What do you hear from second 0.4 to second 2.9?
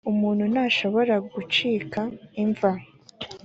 ntashobora gucika imva